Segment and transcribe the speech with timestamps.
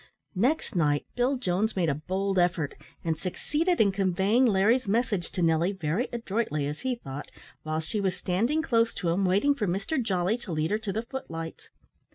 [0.33, 5.43] Next night Bill Jones made a bold effort, and succeeded in conveying Larry's message to
[5.43, 7.29] Nelly, very adroitly, as he thought,
[7.61, 10.91] while she was standing close to him waiting for Mr Jolly to lead her to
[10.91, 11.69] the foot lights.